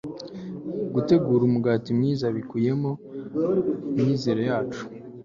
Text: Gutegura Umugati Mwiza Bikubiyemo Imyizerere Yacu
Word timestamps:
Gutegura 0.93 1.41
Umugati 1.45 1.89
Mwiza 1.97 2.25
Bikubiyemo 2.35 2.91
Imyizerere 3.99 4.45
Yacu 4.51 4.83